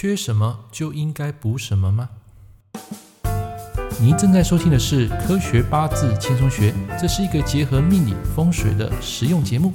[0.00, 2.08] 缺什么就应该补什么吗？
[4.00, 9.72] 您正在收听的是《科学八字轻松学》，这是一个结合命理风水的实用节目。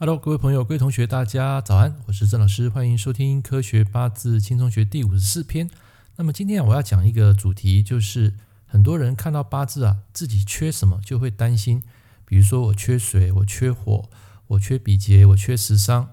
[0.00, 5.70] Hello，各位朋友、各位同学，大家早安，我是郑老师，欢迎收听《科学八字轻松学》第五十四篇。
[6.16, 8.34] 那么今天我要讲一个主题，就是
[8.66, 11.84] 很多人看到八字啊，自己缺什么就会担心，
[12.24, 14.10] 比如说我缺水，我缺火，
[14.48, 16.08] 我缺比劫，我缺食伤。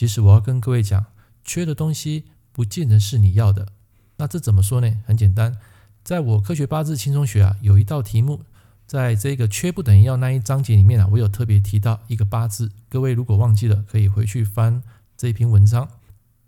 [0.00, 1.04] 其实我要跟各位讲，
[1.44, 3.68] 缺的东西不见得是你要的。
[4.16, 4.90] 那这怎么说呢？
[5.04, 5.58] 很简单，
[6.02, 8.40] 在我科学八字轻松学啊，有一道题目，
[8.86, 12.72] 在这个缺不等于要那一章节里面啊，我有特别提到一个八字。
[12.88, 14.82] 各位如果忘记了，可以回去翻
[15.18, 15.86] 这一篇文章。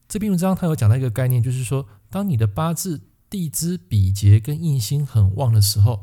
[0.09, 6.03] 这篇文章它有讲到一个概念，就是说，当你的八字地支比劫跟印星很旺的时候，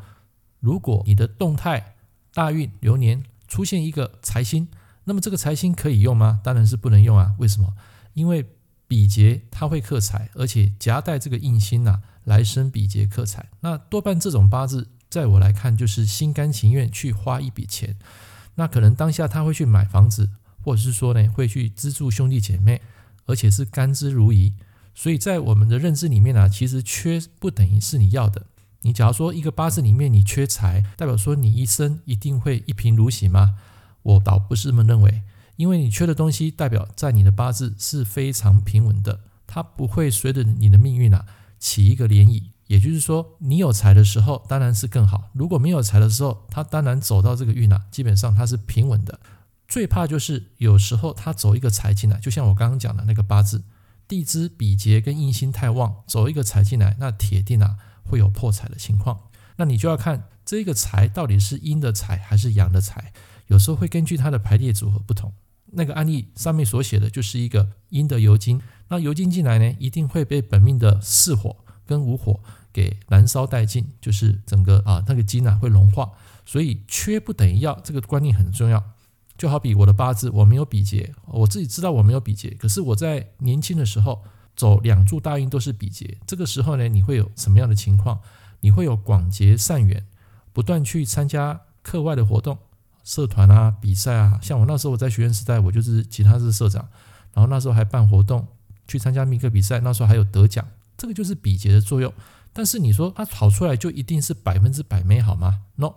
[0.60, 1.96] 如果你的动态
[2.32, 4.68] 大运流年出现一个财星。
[5.10, 6.40] 那么这个财星可以用吗？
[6.44, 7.34] 当然是不能用啊！
[7.40, 7.74] 为什么？
[8.14, 8.46] 因为
[8.88, 13.50] 比劫它会克财，而且夹带这个印星呐、来生比劫克财。
[13.62, 17.98] 那多半这种八字，在我来看，就是心甘情愿去花一笔钱。
[18.54, 20.30] 那可能当下他会去买房子，
[20.64, 22.80] 或者是说呢，会去资助兄弟姐妹，
[23.26, 24.54] 而且是甘之如饴。
[24.94, 28.46] 所以在我们的认知里面呢、啊，其实缺不等于是你要的。
[28.82, 33.56] 你假如说一个八字里面你缺财，代表说你一生一定会一贫如洗吗？
[34.02, 35.24] 我倒不是这么认为，
[35.56, 41.26] 因为你缺的东西代表在你的八字是非常平稳的，它不会随着你的命运啊
[41.60, 42.44] 起一个涟漪。
[42.68, 49.20] 也就是说，你有财的时候当然是更好，如果没有财的时候，它当然走到这个运啊，基本上它是平稳的。
[49.68, 53.64] 最怕就是有时候它走一个财进来，就像我刚刚讲的那个八字，
[54.08, 59.20] 地支比劫跟印星太旺，走一个财进来，那铁定啊会有破财的情况。
[59.58, 63.12] 那你就要看这个财到底是阴的财还是阳的财。
[63.50, 65.34] 有时候会根据它的排列组合不同，
[65.74, 71.56] 那个案例上面所写的就是一个阴的酉金，那酉金进来呢，一定会被本命的四火
[71.86, 72.40] 跟五火
[72.72, 76.12] 给燃烧殆尽，就是整个啊那个金啊会融化，
[76.46, 78.84] 所以缺不等于要，这个观念很重要。
[79.38, 84.22] 就好比我的八字，我没有比劫，我自己知道我没有比劫，可是我在年轻的时候
[84.56, 88.20] 走两柱大运都是比劫，这个时候呢，你会有什么样的情况？
[88.60, 90.06] 你会有广结善缘，
[90.52, 92.58] 不断去参加课外的活动。
[93.10, 96.88] 社团啊，比赛啊，像我那时候我在学院时代，我就是吉他社社长，
[97.34, 98.48] 然后那时候还办活动，
[98.88, 100.64] 去参加密克比赛，那时候还有得奖，
[100.96, 102.14] 这个就是比劫的作用。
[102.54, 105.96] 但是你说它跑出来就一定是百分之百美好吗？No，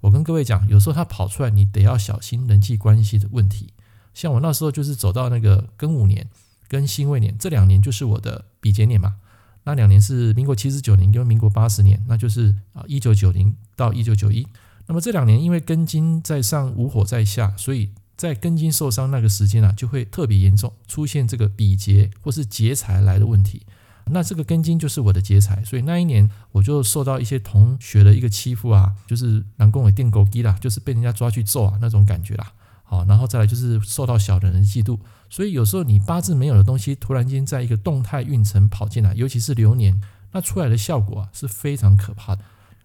[0.00, 3.72] 我跟各位讲，有时候它跑出来，你得要小心人际关系的问题。
[4.12, 6.28] 像我那时候就是走到那个庚午年
[6.68, 9.16] 跟辛未年这两年，就是我的比劫年嘛。
[9.64, 14.46] 那两年是民国七十九年跟民国八十年，那就是啊一九九零到一九九一。
[14.90, 23.62] 那么这两年因为庚金在上，午火在下，所以在庚金受伤那个时间啊，就会特别严重，出现这个比劫或是劫财来的问题。
[24.06, 32.52] 那这个庚金就是我的劫财，所以那一年我就受到一些同学的一个欺负啊，就是南宫尾电狗机啦，就是被人家抓去揍啊那种感觉啦。
[32.82, 40.00] 好，然后再来就是受到小人的嫉妒，所以有时候你八字没有的东西，突然间在一个动态运程跑进来，尤其是流年，
[40.32, 42.42] 那出来的效果啊是非常可怕的。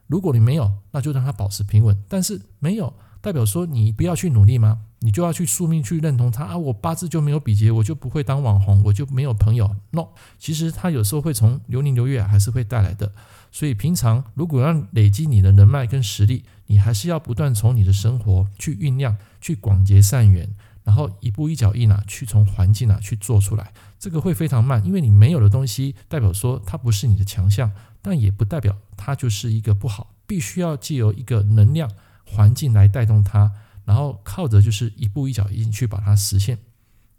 [0.08, 1.98] 如果你没有，那就让它保持平稳。
[2.08, 4.82] 但是没有代表说你不要去努力吗？
[5.00, 6.58] 你就要去宿命去认同它啊？
[6.58, 10.08] 我八字就没有比劫，我就不会当网红，我就没有朋友？No，
[10.40, 13.12] 其实它有时候会从流年流月还是会带来的。
[13.52, 20.50] 所以平常如果要累积你的人脉跟实力，你还是要不断从你的生活去酝酿，去广结善缘，
[20.84, 23.72] 然后一步一脚印啊，去从环境啊去做出来。
[24.00, 27.72] 这个会非常慢，因为你没有的东西，代表说它不是你的强项。
[28.08, 31.90] 但也不代表它就是一个不好，必须要借由一个能量
[32.24, 33.52] 环境来带动它，
[33.84, 36.60] 然后靠着就是一步一脚印去把它实现。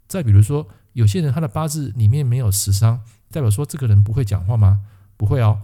[0.07, 4.79] 再比如说，有些人他的八字里面没有食伤，代表说这个人不会讲话吗？
[5.17, 5.59] 不会哦，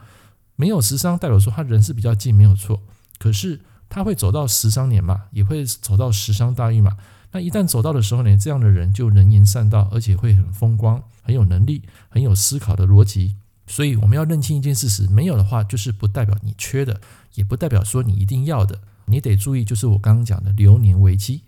[0.57, 2.81] 没有食伤代表说他人是比较静，没有错。
[3.17, 6.97] 可是他会走到食伤年嘛，也会走到食伤大运嘛。
[7.31, 13.37] 那一旦走到的时候呢，这样的人就能言善道，而且会很风光，很有能力，很有思考的逻辑。
[13.65, 16.99] 所以我们要认清一件事实，没有的话就是不代表你缺的，
[17.35, 18.79] 也不代表说你一定要的。
[19.05, 21.43] 你得注意，就是我刚刚讲的流年危机。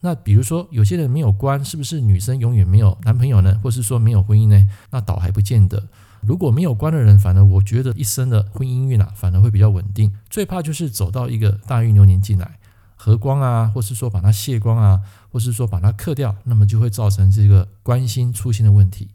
[0.00, 3.60] 那比如说有些人没有官，是不是女生永远没有男朋友呢？
[3.62, 4.68] 或是说没有婚姻呢？
[4.90, 5.88] 那倒还不见得。
[6.22, 10.12] 如果没有官的人，反而我觉得一生的婚姻运啊，反而会比较稳定。
[10.28, 12.58] 最怕就是走到一个大运流年进来，
[12.96, 15.00] 合光啊，或是说把它卸光啊，
[15.30, 19.08] 或是说把它克掉，那么就会造成这个官星出现的问题。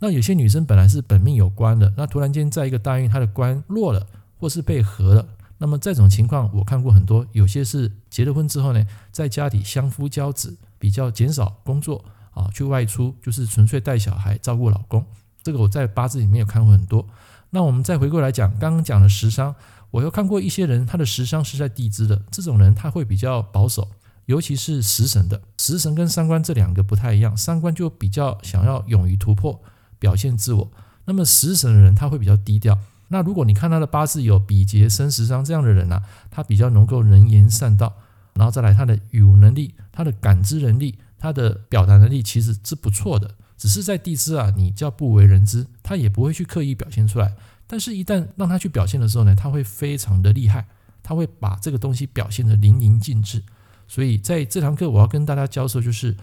[0.00, 4.04] 那有些女生本来是本命有官的，那突然间在一个大运，她的官弱了，
[4.38, 5.24] 或是被合了。
[5.58, 12.02] 那么这种情况我看过很多，有些是结了婚之后呢，在家里相夫教子，比较减少工作
[12.32, 15.04] 啊去外出，就是纯粹带小孩、照顾老公。
[15.42, 17.06] 这个我在八字里面有看过很多。
[17.50, 19.54] 那我们再回过来讲，刚刚讲的食伤，
[19.90, 23.86] 我又看过一些人，他的食伤是在地支的，这种人他会比较保守。
[24.26, 29.60] 尤其是食神的，食神跟三官这两个不太一样，三官就比较想要勇于突破，
[30.00, 30.72] 表现自我。
[31.04, 32.76] 那么食神的人他会比较低调。
[33.06, 37.94] 那如果你看他的八字有比劫生食伤这样的人啊，他比较能够能言善道，
[38.34, 43.34] 然后再来他的语文能力、他的感知能力、他的表达能力其实是不错的。
[43.56, 47.34] 只是在地支啊，你叫不为人知，他也不会去刻意表现出来。
[47.66, 50.66] 但是，一旦让他去表现的时候呢，他会非常的厉害，
[51.02, 53.42] 他会把这个东西表现得淋漓尽致。
[53.86, 56.16] 所以在这堂课，我要跟大家教授，就是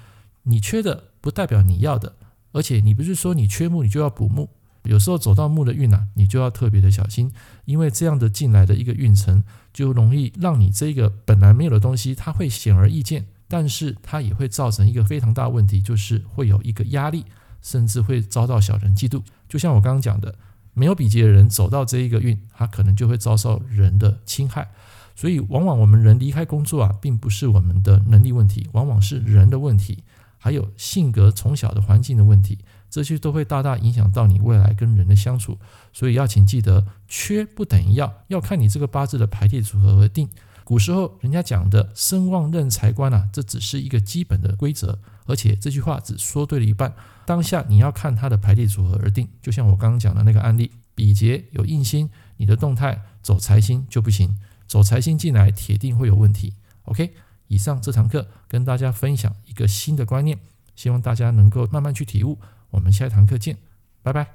[0.43, 2.15] 你缺的不代表你要的，
[2.57, 4.49] 而且你不是说你缺木你就要补木，
[4.81, 7.31] 有时候走到木的运啊，你就要特别的小心，
[7.65, 17.23] 因为这样的进来的一个运程，就容易让你这个本来没有的东西，它会显而易见，但是它也会造成一个非常大问题，就是会有一个压力，
[17.61, 19.21] 甚至会遭到小人嫉妒。
[19.47, 20.33] 就像我刚刚讲的，
[20.73, 24.67] 没有比劫的人走到这一个运，他可能就会遭受人的侵害。
[25.15, 30.03] 所以，往往我们人离开工作啊，并不是我们的能力问题，往往是人的问题，
[30.47, 32.59] 还有性格从小的环境的问题，
[32.89, 35.57] 这些都会大大影响到你未来跟人的相处。
[35.91, 40.29] 所以，要请记得，缺不等于要，要看你这个八字的排列组合而定。
[40.63, 46.93] 古时候人家讲的生旺任财官啊，这只是一个基本的规则，而且这句话只说对了一半。
[47.25, 49.27] 当下你要看它的排列组合而定。
[49.41, 54.37] 就像我刚刚讲的那个案例，比劫有印星，你的动态走财星就不行。
[54.65, 56.53] 走财星进来，铁定会有问题。
[56.83, 57.11] OK，
[57.47, 60.37] 以上这堂课跟大家分享一个新的观念，
[60.75, 62.37] 希望大家能够慢慢去体悟。
[62.71, 63.57] 我们下一堂课见，
[64.03, 64.27] 拜拜。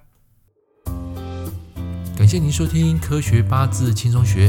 [2.17, 4.49] 感谢您收听《科学八字轻松学》，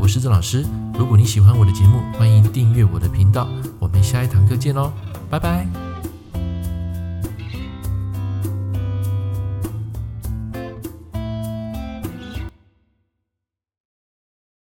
[0.00, 0.64] 我是郑老师。
[0.94, 3.48] 如果你喜欢我的节目，欢迎订阅我的频道。
[3.78, 4.92] 我们下一堂课见喽，
[5.28, 5.89] 拜拜。